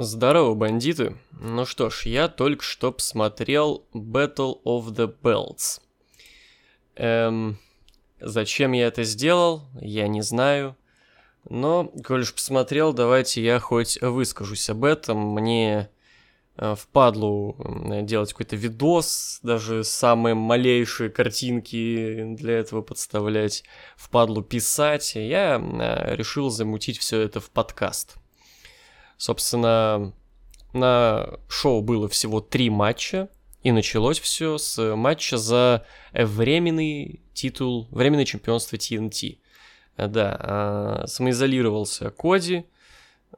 Здорово, 0.00 0.54
бандиты. 0.54 1.16
Ну 1.32 1.66
что 1.66 1.90
ж, 1.90 2.06
я 2.06 2.28
только 2.28 2.62
что 2.62 2.92
посмотрел 2.92 3.84
Battle 3.92 4.62
of 4.64 4.92
the 4.92 5.12
Belts. 5.12 5.80
Эм, 6.94 7.58
зачем 8.20 8.70
я 8.70 8.86
это 8.86 9.02
сделал, 9.02 9.62
я 9.80 10.06
не 10.06 10.22
знаю. 10.22 10.76
Но, 11.50 11.90
коль 12.04 12.20
уж 12.20 12.32
посмотрел, 12.32 12.92
давайте 12.92 13.42
я 13.42 13.58
хоть 13.58 14.00
выскажусь 14.00 14.70
об 14.70 14.84
этом. 14.84 15.18
Мне 15.34 15.90
э, 16.58 16.76
впадлу 16.76 17.56
делать 18.02 18.30
какой-то 18.30 18.54
видос, 18.54 19.40
даже 19.42 19.82
самые 19.82 20.36
малейшие 20.36 21.10
картинки 21.10 22.36
для 22.36 22.58
этого 22.58 22.82
подставлять, 22.82 23.64
впадлу 23.96 24.44
писать. 24.44 25.16
Я 25.16 25.58
э, 25.58 26.14
решил 26.14 26.50
замутить 26.50 26.98
все 26.98 27.20
это 27.20 27.40
в 27.40 27.50
подкаст. 27.50 28.16
Собственно, 29.18 30.14
на 30.72 31.38
шоу 31.48 31.82
было 31.82 32.08
всего 32.08 32.40
три 32.40 32.70
матча, 32.70 33.28
и 33.62 33.72
началось 33.72 34.20
все 34.20 34.56
с 34.56 34.94
матча 34.94 35.36
за 35.36 35.84
временный 36.12 37.20
титул, 37.34 37.88
временное 37.90 38.24
чемпионство 38.24 38.76
TNT. 38.76 39.38
Да, 39.96 40.36
а, 40.38 41.06
самоизолировался 41.06 42.10
Коди, 42.10 42.66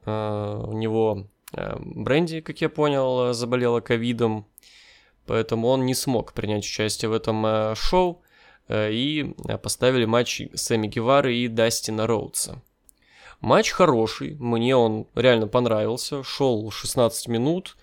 а, 0.05 0.63
у 0.67 0.73
него 0.73 1.27
а, 1.55 1.79
Бренди, 1.81 2.43
как 2.43 2.61
я 2.61 2.69
понял, 2.69 3.33
заболела 3.33 3.81
ковидом, 3.81 4.47
поэтому 5.25 5.69
он 5.69 5.87
не 5.87 5.95
смог 5.95 6.35
принять 6.35 6.65
участие 6.65 7.09
в 7.09 7.15
этом 7.15 7.75
шоу, 7.75 8.23
и 8.69 9.35
поставили 9.65 10.05
матч 10.05 10.43
Сэмми 10.55 10.87
Гевары 10.87 11.35
и 11.35 11.49
Дастина 11.49 12.07
Роудса. 12.07 12.63
Матч 13.41 13.71
хороший, 13.71 14.37
мне 14.39 14.77
он 14.77 15.07
реально 15.15 15.49
понравился, 15.49 16.23
шел 16.23 16.71
16 16.71 17.29
минут, 17.29 17.77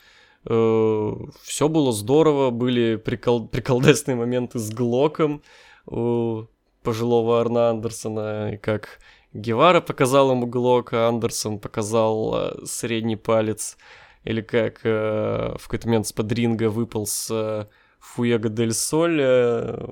э, 0.45 1.13
все 1.41 1.67
было 1.67 1.91
здорово, 1.91 2.52
были 2.52 2.95
прикол, 2.95 3.48
приколдесные 3.48 4.15
моменты 4.15 4.59
с 4.59 4.70
Глоком 4.71 5.41
у 5.87 6.43
пожилого 6.84 7.41
Арна 7.41 7.71
Андерсона, 7.71 8.59
как 8.62 8.99
Гевара 9.34 9.82
показал 9.82 10.32
ему 10.32 10.45
Глок, 10.45 10.93
а 10.93 11.07
Андерсон 11.07 11.60
показал 11.60 12.35
э, 12.35 12.65
средний 12.65 13.15
палец, 13.15 13.77
или 14.23 14.41
как 14.41 14.82
э, 14.84 15.55
в 15.57 15.63
какой-то 15.63 15.87
момент 15.87 16.07
с 16.07 16.13
подринга 16.13 16.70
выпал 16.70 17.07
с 17.07 17.29
э, 17.32 17.65
Фуего 17.99 18.49
Дель 18.49 18.73
Соль, 18.73 19.20
э, 19.21 19.87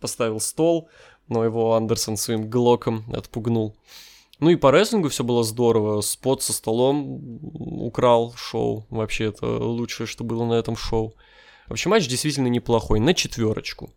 поставил 0.00 0.40
стол, 0.40 0.88
но 1.28 1.44
его 1.44 1.74
Андерсон 1.74 2.16
своим 2.16 2.48
Глоком 2.48 3.04
отпугнул. 3.12 3.74
Ну 4.42 4.50
и 4.50 4.56
по 4.56 4.72
рестлингу 4.72 5.08
все 5.08 5.22
было 5.22 5.44
здорово. 5.44 6.00
Спот 6.00 6.42
со 6.42 6.52
столом 6.52 7.38
украл 7.54 8.34
шоу. 8.34 8.84
Вообще 8.90 9.26
это 9.26 9.46
лучшее, 9.46 10.08
что 10.08 10.24
было 10.24 10.44
на 10.44 10.54
этом 10.54 10.74
шоу. 10.76 11.14
Вообще 11.68 11.88
матч 11.88 12.08
действительно 12.08 12.48
неплохой, 12.48 12.98
на 12.98 13.14
четверочку. 13.14 13.92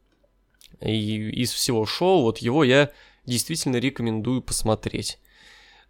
И 0.82 1.32
из 1.32 1.52
всего 1.52 1.88
шоу, 1.88 2.22
вот 2.22 2.38
его 2.38 2.64
я 2.64 2.92
действительно 3.26 3.78
рекомендую 3.78 4.44
посмотреть. 4.44 5.18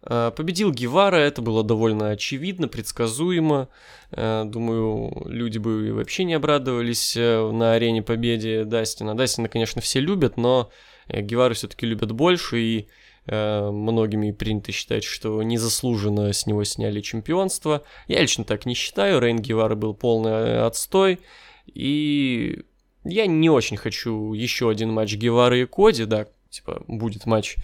А, 0.00 0.30
победил 0.30 0.72
Гевара, 0.72 1.16
это 1.16 1.42
было 1.42 1.62
довольно 1.62 2.08
очевидно, 2.08 2.66
предсказуемо. 2.66 3.68
А, 4.10 4.44
думаю, 4.44 5.26
люди 5.26 5.58
бы 5.58 5.92
вообще 5.92 6.24
не 6.24 6.32
обрадовались 6.32 7.14
э, 7.14 7.50
на 7.52 7.74
арене 7.74 8.00
победе 8.00 8.64
Дастина. 8.64 9.14
Дастина, 9.14 9.50
конечно, 9.50 9.82
все 9.82 10.00
любят, 10.00 10.38
но 10.38 10.70
э, 11.08 11.20
Гевара 11.20 11.52
все-таки 11.52 11.84
любят 11.84 12.12
больше, 12.12 12.58
и 12.58 12.78
Э, 12.78 13.05
многими 13.28 14.30
принято 14.30 14.72
считать, 14.72 15.04
что 15.04 15.42
незаслуженно 15.42 16.32
с 16.32 16.46
него 16.46 16.64
сняли 16.64 17.00
чемпионство. 17.00 17.82
Я 18.06 18.20
лично 18.20 18.44
так 18.44 18.66
не 18.66 18.74
считаю, 18.74 19.20
Рейн 19.20 19.38
Гевара 19.38 19.74
был 19.74 19.94
полный 19.94 20.64
отстой, 20.64 21.18
и 21.66 22.62
я 23.08 23.26
не 23.26 23.50
очень 23.50 23.76
хочу 23.76 24.32
еще 24.32 24.68
один 24.68 24.92
матч 24.92 25.14
Гевары 25.14 25.62
и 25.62 25.66
Коди, 25.66 26.04
да, 26.04 26.26
типа 26.50 26.82
будет 26.86 27.26
матч 27.26 27.56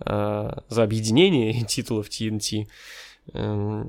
э, 0.00 0.50
за 0.68 0.82
объединение 0.82 1.64
титулов 1.68 2.08
TNT. 2.08 2.68
Э, 3.32 3.84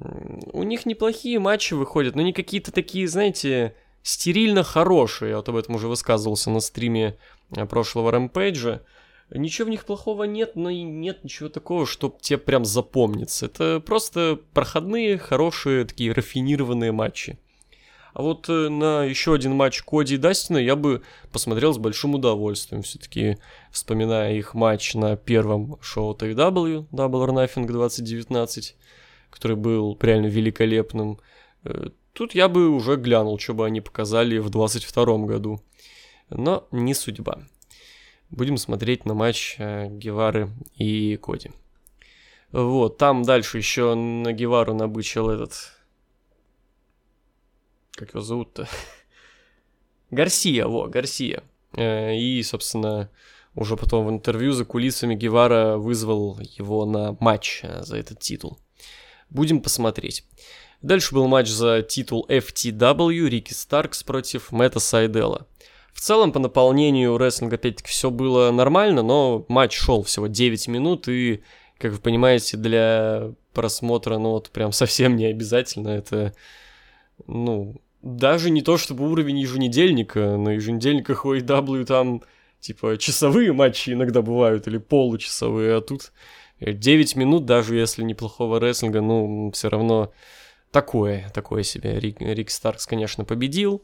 у 0.53 0.63
них 0.63 0.85
неплохие 0.85 1.39
матчи 1.39 1.73
выходят, 1.73 2.15
но 2.15 2.21
не 2.21 2.33
какие-то 2.33 2.71
такие, 2.71 3.07
знаете, 3.07 3.75
стерильно 4.01 4.63
хорошие. 4.63 5.31
Я 5.31 5.37
вот 5.37 5.49
об 5.49 5.55
этом 5.55 5.75
уже 5.75 5.87
высказывался 5.87 6.49
на 6.49 6.59
стриме 6.59 7.17
э, 7.55 7.65
прошлого 7.65 8.11
Рэмпейджа. 8.11 8.81
Ничего 9.29 9.67
в 9.67 9.69
них 9.69 9.85
плохого 9.85 10.23
нет, 10.23 10.55
но 10.55 10.69
и 10.69 10.83
нет 10.83 11.23
ничего 11.23 11.49
такого, 11.49 11.85
что 11.85 12.15
тебе 12.21 12.37
прям 12.37 12.63
запомнится. 12.63 13.47
Это 13.47 13.81
просто 13.85 14.39
проходные, 14.53 15.17
хорошие, 15.17 15.83
такие 15.83 16.13
рафинированные 16.13 16.93
матчи. 16.93 17.37
А 18.13 18.21
вот 18.21 18.47
э, 18.47 18.69
на 18.69 19.03
еще 19.03 19.33
один 19.33 19.53
матч 19.53 19.83
Коди 19.83 20.15
и 20.15 20.17
Дастина 20.17 20.57
я 20.57 20.77
бы 20.77 21.01
посмотрел 21.31 21.73
с 21.73 21.77
большим 21.77 22.15
удовольствием. 22.15 22.83
Все-таки 22.83 23.37
вспоминая 23.69 24.33
их 24.33 24.53
матч 24.53 24.93
на 24.95 25.17
первом 25.17 25.77
шоу 25.81 26.15
TW, 26.15 26.87
Double 26.91 27.27
or 27.27 27.29
Nothing 27.29 27.67
2019, 27.67 28.75
который 29.29 29.57
был 29.57 29.97
реально 30.01 30.27
великолепным. 30.27 31.19
Э, 31.65 31.89
тут 32.13 32.33
я 32.33 32.47
бы 32.47 32.69
уже 32.69 32.95
глянул, 32.95 33.37
что 33.37 33.53
бы 33.53 33.65
они 33.65 33.81
показали 33.81 34.37
в 34.37 34.49
2022 34.49 35.17
году. 35.25 35.61
Но 36.29 36.65
не 36.71 36.93
судьба 36.93 37.43
будем 38.29 38.57
смотреть 38.57 39.05
на 39.05 39.13
матч 39.13 39.55
э, 39.57 39.87
Гевары 39.89 40.49
и 40.75 41.17
Коди. 41.17 41.51
Вот, 42.51 42.97
там 42.97 43.23
дальше 43.23 43.57
еще 43.57 43.93
на 43.95 44.31
Гевару 44.31 44.73
набычил 44.73 45.29
этот... 45.29 45.73
Как 47.91 48.09
его 48.09 48.21
зовут-то? 48.21 48.67
Гарсия, 50.11 50.65
во, 50.67 50.87
Гарсия. 50.87 51.43
Э, 51.73 52.15
и, 52.15 52.41
собственно, 52.43 53.09
уже 53.55 53.75
потом 53.75 54.05
в 54.05 54.09
интервью 54.09 54.53
за 54.53 54.65
кулисами 54.65 55.15
Гевара 55.15 55.77
вызвал 55.77 56.39
его 56.39 56.85
на 56.85 57.17
матч 57.19 57.61
э, 57.63 57.83
за 57.83 57.97
этот 57.97 58.19
титул. 58.19 58.59
Будем 59.29 59.61
посмотреть. 59.61 60.23
Дальше 60.81 61.13
был 61.13 61.27
матч 61.27 61.49
за 61.49 61.81
титул 61.81 62.25
FTW 62.29 63.27
Рики 63.27 63.53
Старкс 63.53 64.03
против 64.03 64.51
Мэтта 64.51 64.79
Сайдела. 64.79 65.47
В 65.97 65.99
целом, 65.99 66.31
по 66.31 66.37
наполнению 66.37 67.17
рестлинга, 67.17 67.55
опять-таки, 67.55 67.89
все 67.89 68.11
было 68.11 68.51
нормально, 68.51 69.01
но 69.01 69.47
матч 69.47 69.75
шел 69.75 70.03
всего 70.03 70.27
9 70.27 70.67
минут, 70.67 71.07
и, 71.07 71.41
как 71.79 71.91
вы 71.91 71.97
понимаете, 71.97 72.55
для 72.55 73.33
просмотра, 73.51 74.19
ну, 74.19 74.29
вот 74.29 74.51
прям 74.51 74.71
совсем 74.71 75.15
не 75.15 75.25
обязательно. 75.25 75.89
Это, 75.89 76.35
ну, 77.25 77.81
даже 78.03 78.51
не 78.51 78.61
то, 78.61 78.77
чтобы 78.77 79.09
уровень 79.09 79.39
еженедельника. 79.39 80.37
На 80.37 80.49
еженедельниках 80.49 81.25
у 81.25 81.33
AW 81.33 81.83
там, 81.85 82.21
типа, 82.59 82.99
часовые 82.99 83.51
матчи 83.51 83.89
иногда 83.89 84.21
бывают, 84.21 84.67
или 84.67 84.77
получасовые, 84.77 85.77
а 85.77 85.81
тут 85.81 86.11
9 86.59 87.15
минут, 87.15 87.45
даже 87.45 87.75
если 87.75 88.03
неплохого 88.03 88.59
рестлинга, 88.59 89.01
ну, 89.01 89.49
все 89.51 89.67
равно 89.67 90.13
такое, 90.69 91.31
такое 91.33 91.63
себе. 91.63 91.99
Рик, 91.99 92.21
Рики 92.21 92.51
Старкс, 92.51 92.85
конечно, 92.85 93.25
победил, 93.25 93.81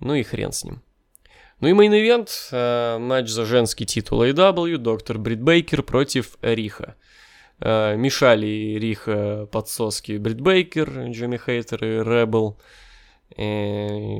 ну 0.00 0.16
и 0.16 0.24
хрен 0.24 0.50
с 0.50 0.64
ним. 0.64 0.82
Ну 1.60 1.68
и 1.68 1.72
main 1.72 1.94
event, 1.94 2.28
э, 2.52 2.98
матч 2.98 3.28
за 3.28 3.46
женский 3.46 3.86
титул 3.86 4.22
AEW, 4.22 4.76
доктор 4.76 5.18
Брит 5.18 5.40
Бейкер 5.40 5.82
против 5.82 6.36
Рихо. 6.42 6.96
Э, 7.60 7.96
мешали 7.96 8.76
Рихо 8.78 9.48
подсоски 9.50 10.18
Брит 10.18 10.38
Бейкер, 10.38 11.08
Джейми 11.08 11.38
Хейтер 11.38 11.82
и 11.82 12.04
Ребел. 12.04 12.58
Э, 13.38 14.18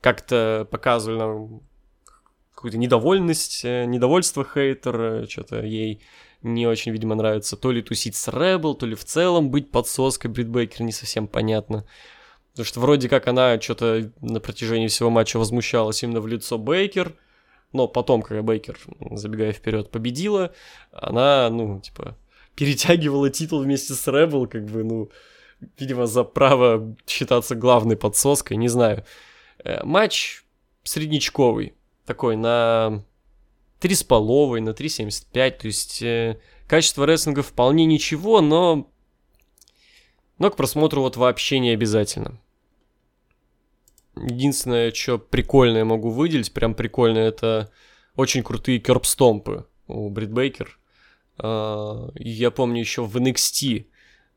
как-то 0.00 0.66
показывали 0.72 1.18
нам 1.18 1.60
какую-то 2.52 2.78
недовольность, 2.78 3.64
э, 3.64 3.84
недовольство 3.84 4.44
Хейтер, 4.44 5.28
что-то 5.30 5.62
ей 5.62 6.02
не 6.42 6.66
очень, 6.66 6.90
видимо, 6.90 7.14
нравится 7.14 7.56
то 7.56 7.70
ли 7.70 7.82
тусить 7.82 8.16
с 8.16 8.26
Ребел, 8.26 8.74
то 8.74 8.86
ли 8.86 8.96
в 8.96 9.04
целом 9.04 9.52
быть 9.52 9.70
подсоской 9.70 10.32
Брит 10.32 10.48
Бейкер, 10.48 10.82
не 10.82 10.92
совсем 10.92 11.28
понятно. 11.28 11.86
Потому 12.52 12.66
что 12.66 12.80
вроде 12.80 13.08
как 13.08 13.28
она 13.28 13.58
что-то 13.60 14.12
на 14.20 14.38
протяжении 14.38 14.88
всего 14.88 15.08
матча 15.08 15.38
возмущалась 15.38 16.02
именно 16.02 16.20
в 16.20 16.26
лицо 16.26 16.58
Бейкер, 16.58 17.14
но 17.72 17.88
потом, 17.88 18.20
когда 18.20 18.42
Бейкер, 18.42 18.78
забегая 19.12 19.52
вперед, 19.52 19.90
победила, 19.90 20.52
она, 20.92 21.48
ну, 21.48 21.80
типа, 21.80 22.18
перетягивала 22.54 23.30
титул 23.30 23.62
вместе 23.62 23.94
с 23.94 24.06
Ребел, 24.06 24.46
как 24.46 24.66
бы, 24.66 24.84
ну, 24.84 25.10
видимо, 25.78 26.06
за 26.06 26.24
право 26.24 26.94
считаться 27.06 27.54
главной 27.54 27.96
подсоской, 27.96 28.58
не 28.58 28.68
знаю. 28.68 29.04
Э, 29.64 29.82
матч 29.84 30.44
среднячковый, 30.84 31.74
такой, 32.04 32.36
на 32.36 33.02
3,5, 33.80 34.60
на 34.60 34.70
3,75, 34.70 35.50
то 35.58 35.66
есть 35.66 36.02
э, 36.02 36.38
качество 36.68 37.06
рестлинга 37.06 37.42
вполне 37.42 37.86
ничего, 37.86 38.42
но 38.42 38.92
но 40.38 40.50
к 40.50 40.56
просмотру 40.56 41.02
вот 41.02 41.16
вообще 41.16 41.60
не 41.60 41.70
обязательно. 41.70 42.40
Единственное, 44.16 44.92
что 44.92 45.18
прикольное 45.18 45.84
могу 45.84 46.10
выделить, 46.10 46.52
прям 46.52 46.74
прикольно, 46.74 47.18
это 47.18 47.70
очень 48.16 48.42
крутые 48.42 48.78
керпстомпы 48.78 49.66
у 49.86 50.10
Брит 50.10 50.32
Бейкер. 50.32 50.78
А, 51.38 52.10
я 52.14 52.50
помню 52.50 52.80
еще 52.80 53.04
в 53.04 53.16
NXT 53.16 53.86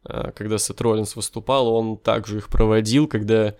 э, 0.07 0.31
когда 0.33 0.57
Сет 0.57 0.80
Роллинс 0.81 1.16
выступал, 1.16 1.68
он 1.68 1.98
также 1.98 2.38
их 2.38 2.50
проводил, 2.50 3.07
когда 3.07 3.56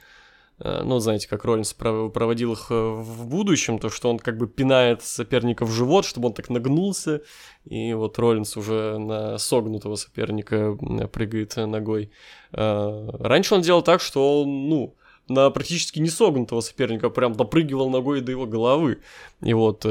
Э, 0.60 0.84
ну, 0.84 1.00
знаете, 1.00 1.28
как 1.28 1.44
Роллинс 1.44 1.74
проводил 1.74 2.54
их 2.54 2.68
э, 2.70 2.74
в 2.74 3.28
будущем, 3.28 3.80
то, 3.80 3.90
что 3.90 4.10
он 4.10 4.20
как 4.20 4.38
бы 4.38 4.48
пинает 4.48 5.04
соперника 5.04 5.66
в 5.66 5.72
живот, 5.72 6.06
чтобы 6.06 6.28
он 6.28 6.34
так 6.34 6.50
нагнулся, 6.50 7.22
и 7.66 7.94
вот 7.94 8.18
Роллинс 8.18 8.56
уже 8.56 8.98
на 8.98 9.38
согнутого 9.38 9.96
соперника 9.96 10.78
прыгает 11.12 11.56
ногой. 11.58 12.12
Раньше 12.52 13.56
он 13.56 13.62
делал 13.62 13.82
так, 13.82 14.02
что 14.02 14.44
он, 14.44 14.70
ну, 14.70 14.96
на 15.28 15.50
практически 15.50 16.00
не 16.00 16.10
согнутого 16.10 16.62
соперника 16.62 17.10
прям 17.10 17.34
допрыгивал 17.34 17.90
ногой 17.90 18.22
до 18.22 18.32
его 18.32 18.46
головы. 18.46 19.00
И 19.42 19.54
вот 19.54 19.86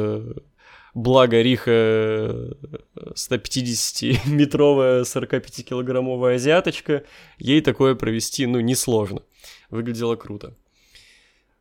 благо 0.94 1.42
Риха 1.42 2.56
150-метровая 2.96 5.02
45-килограммовая 5.02 6.36
азиаточка, 6.36 7.04
ей 7.38 7.60
такое 7.60 7.94
провести, 7.94 8.46
ну, 8.46 8.60
несложно. 8.60 9.22
Выглядело 9.70 10.16
круто. 10.16 10.56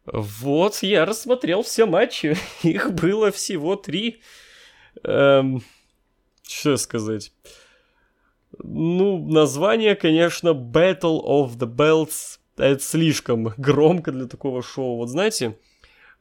Вот, 0.05 0.83
я 0.83 1.05
рассмотрел 1.05 1.63
все 1.63 1.85
матчи. 1.85 2.37
Их 2.63 2.93
было 2.93 3.31
всего 3.31 3.75
три. 3.75 4.21
Эм, 5.03 5.63
что 6.47 6.77
сказать? 6.77 7.33
Ну, 8.61 9.27
название, 9.27 9.95
конечно, 9.95 10.49
Battle 10.49 11.21
of 11.23 11.57
the 11.57 11.67
Belts. 11.67 12.39
Это 12.57 12.81
слишком 12.81 13.53
громко 13.57 14.11
для 14.11 14.27
такого 14.27 14.61
шоу. 14.61 14.97
Вот 14.97 15.09
знаете, 15.09 15.57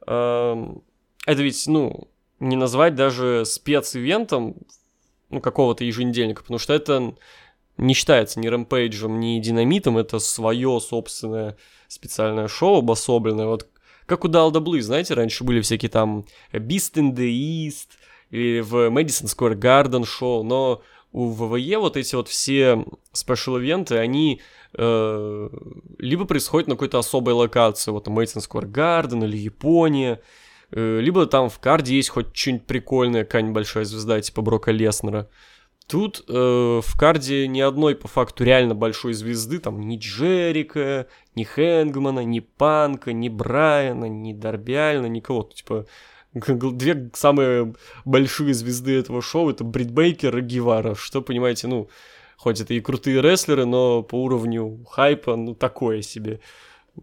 эм, 0.07 0.83
это 1.25 1.41
ведь, 1.41 1.67
ну, 1.67 2.07
не 2.39 2.55
назвать 2.55 2.95
даже 2.95 3.45
специвентом 3.45 4.55
ну, 5.29 5.41
какого-то 5.41 5.83
еженедельника, 5.83 6.41
потому 6.41 6.59
что 6.59 6.73
это 6.73 7.15
не 7.77 7.93
считается 7.93 8.39
ни 8.39 8.47
Rampage 8.47 8.97
ем, 8.97 9.19
ни 9.19 9.39
динамитом, 9.39 9.97
это 9.97 10.19
свое 10.19 10.79
собственное 10.79 11.57
специальное 11.87 12.47
шоу 12.47 12.79
обособленное. 12.79 13.45
Вот 13.45 13.67
как 14.05 14.25
у 14.25 14.27
WWE, 14.27 14.81
знаете, 14.81 15.13
раньше 15.13 15.43
были 15.43 15.61
всякие 15.61 15.89
там 15.89 16.25
Beast 16.51 16.95
in 16.95 17.13
the 17.13 17.29
East, 17.29 17.89
или 18.33 18.61
в 18.61 18.89
Madison 18.89 19.25
Square 19.25 19.55
Garden 19.55 20.05
шоу, 20.05 20.43
но 20.43 20.81
у 21.13 21.29
WWE 21.29 21.77
вот 21.77 21.95
эти 21.95 22.15
вот 22.15 22.27
все 22.27 22.85
special 23.11 23.54
event 23.54 23.85
ы, 23.85 23.97
они 23.97 24.41
э, 24.73 25.49
либо 25.99 26.25
происходят 26.25 26.67
на 26.67 26.75
какой-то 26.75 26.97
особой 26.97 27.35
локации, 27.35 27.91
вот 27.91 28.07
Madison 28.07 28.45
Square 28.45 28.69
Garden 28.69 29.23
или 29.23 29.37
Япония, 29.37 30.21
э, 30.71 30.99
либо 30.99 31.27
там 31.27 31.49
в 31.49 31.59
карде 31.59 31.95
есть 31.95 32.09
хоть 32.09 32.35
что-нибудь 32.35 32.65
прикольное, 32.65 33.23
какая-нибудь 33.23 33.55
большая 33.55 33.85
звезда, 33.85 34.19
типа 34.19 34.41
Брока 34.41 34.71
Леснера. 34.71 35.29
Тут 35.87 36.23
э, 36.27 36.33
в 36.83 36.97
карде 36.97 37.47
ни 37.47 37.59
одной 37.59 37.95
по 37.95 38.07
факту 38.07 38.43
реально 38.43 38.73
большой 38.73 39.13
звезды, 39.13 39.59
там 39.59 39.81
ни 39.81 39.97
Джерика, 39.97 41.07
ни 41.35 41.43
Хэнгмана, 41.43 42.21
ни 42.21 42.39
Панка, 42.39 43.13
ни 43.13 43.29
Брайана, 43.29 44.05
ни 44.05 44.33
Дарби 44.33 45.07
никого. 45.09 45.43
Типа 45.53 45.85
две 46.47 47.09
самые 47.13 47.73
большие 48.05 48.53
звезды 48.53 48.97
этого 48.97 49.21
шоу 49.21 49.49
это 49.49 49.63
Брит 49.63 49.91
Бейкер 49.91 50.37
и 50.37 50.41
Гевара, 50.41 50.95
что, 50.95 51.21
понимаете, 51.21 51.67
ну, 51.67 51.89
хоть 52.37 52.59
это 52.59 52.73
и 52.73 52.81
крутые 52.81 53.21
рестлеры, 53.21 53.65
но 53.65 54.03
по 54.03 54.15
уровню 54.15 54.83
хайпа, 54.89 55.35
ну, 55.35 55.55
такое 55.55 56.01
себе, 56.01 56.39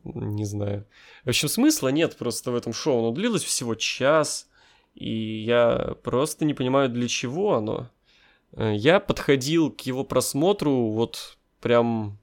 не 0.05 0.45
знаю. 0.45 0.87
В 1.25 1.29
общем, 1.29 1.49
смысла 1.49 1.89
нет 1.89 2.17
просто 2.17 2.51
в 2.51 2.57
этом 2.57 2.73
шоу, 2.73 2.99
оно 2.99 3.11
длилось 3.13 3.45
всего 3.45 3.75
час, 3.75 4.49
и 4.95 5.43
я 5.45 5.95
просто 6.03 6.45
не 6.45 6.55
понимаю, 6.55 6.89
для 6.89 7.09
чего 7.09 7.55
оно. 7.55 7.91
Э, 8.53 8.75
я 8.75 9.01
подходил 9.01 9.71
к 9.71 9.83
его 9.83 10.05
просмотру 10.05 10.91
вот 10.91 11.39
прям 11.61 12.19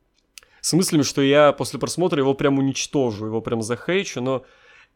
с 0.61 0.73
мыслями, 0.73 1.03
что 1.03 1.21
я 1.21 1.53
после 1.53 1.79
просмотра 1.79 2.19
его 2.19 2.33
прям 2.33 2.59
уничтожу, 2.59 3.27
его 3.27 3.41
прям 3.41 3.61
захейчу, 3.61 4.21
но 4.21 4.43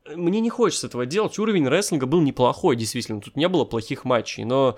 мне 0.07 0.39
не 0.39 0.49
хочется 0.49 0.87
этого 0.87 1.05
делать. 1.05 1.37
Уровень 1.39 1.67
рестлинга 1.67 2.05
был 2.05 2.21
неплохой, 2.21 2.75
действительно. 2.75 3.21
Тут 3.21 3.35
не 3.35 3.47
было 3.47 3.65
плохих 3.65 4.05
матчей, 4.05 4.43
но... 4.43 4.77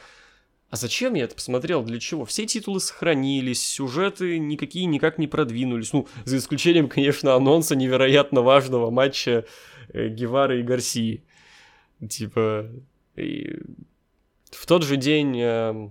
А 0.70 0.76
зачем 0.76 1.14
я 1.14 1.26
это 1.26 1.36
посмотрел? 1.36 1.84
Для 1.84 2.00
чего? 2.00 2.26
Все 2.26 2.48
титулы 2.48 2.80
сохранились, 2.80 3.64
сюжеты 3.64 4.40
никакие 4.40 4.86
никак 4.86 5.20
не 5.20 5.28
продвинулись. 5.28 5.94
Ну, 5.94 6.08
за 6.26 6.38
исключением, 6.38 6.90
конечно, 6.90 7.36
анонса 7.36 7.76
невероятно 7.76 8.42
важного 8.42 8.90
матча 8.90 9.46
э, 9.90 10.08
Гевара 10.08 10.60
и 10.60 10.64
Гарсии. 10.64 11.24
Типа... 12.10 12.70
И... 13.16 13.60
В 14.50 14.66
тот 14.66 14.84
же 14.84 14.98
день 14.98 15.40
э, 15.40 15.90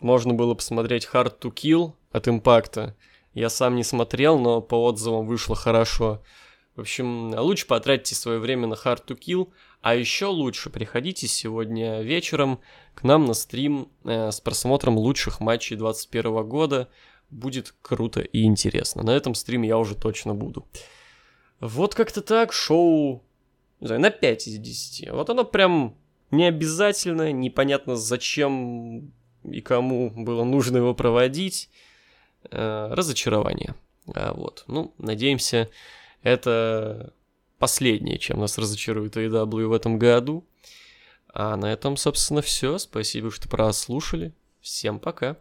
можно 0.00 0.34
было 0.34 0.54
посмотреть 0.54 1.08
Hard 1.12 1.38
to 1.40 1.52
Kill 1.52 1.92
от 2.10 2.26
Импакта. 2.26 2.96
Я 3.34 3.48
сам 3.48 3.76
не 3.76 3.84
смотрел, 3.84 4.38
но 4.38 4.60
по 4.60 4.82
отзывам 4.84 5.26
вышло 5.26 5.54
хорошо. 5.54 6.22
В 6.78 6.82
общем, 6.82 7.34
лучше 7.34 7.66
потратьте 7.66 8.14
свое 8.14 8.38
время 8.38 8.68
на 8.68 8.74
Hard 8.74 9.04
to 9.04 9.18
Kill, 9.18 9.48
а 9.80 9.96
еще 9.96 10.26
лучше 10.26 10.70
приходите 10.70 11.26
сегодня 11.26 12.02
вечером 12.02 12.60
к 12.94 13.02
нам 13.02 13.24
на 13.24 13.34
стрим 13.34 13.88
э, 14.04 14.30
с 14.30 14.40
просмотром 14.40 14.96
лучших 14.96 15.40
матчей 15.40 15.74
2021 15.74 16.48
года. 16.48 16.88
Будет 17.30 17.74
круто 17.82 18.20
и 18.20 18.44
интересно. 18.44 19.02
На 19.02 19.10
этом 19.10 19.34
стриме 19.34 19.66
я 19.66 19.76
уже 19.76 19.96
точно 19.96 20.36
буду. 20.36 20.68
Вот 21.58 21.96
как-то 21.96 22.20
так, 22.20 22.52
шоу, 22.52 23.24
не 23.80 23.88
знаю, 23.88 24.00
на 24.00 24.10
5 24.10 24.46
из 24.46 24.58
10. 24.58 25.10
Вот 25.10 25.30
оно 25.30 25.42
прям 25.42 25.96
не 26.30 26.44
обязательно, 26.44 27.32
непонятно 27.32 27.96
зачем 27.96 29.10
и 29.42 29.60
кому 29.62 30.12
было 30.14 30.44
нужно 30.44 30.76
его 30.76 30.94
проводить. 30.94 31.70
Э, 32.52 32.90
разочарование. 32.92 33.74
А 34.14 34.32
вот, 34.32 34.62
ну, 34.68 34.94
надеемся, 34.96 35.68
это 36.22 37.12
последнее, 37.58 38.18
чем 38.18 38.40
нас 38.40 38.58
разочарует 38.58 39.16
AEW 39.16 39.66
в 39.66 39.72
этом 39.72 39.98
году. 39.98 40.46
А 41.32 41.56
на 41.56 41.72
этом, 41.72 41.96
собственно, 41.96 42.42
все. 42.42 42.78
Спасибо, 42.78 43.30
что 43.30 43.48
прослушали. 43.48 44.32
Всем 44.60 44.98
пока. 44.98 45.36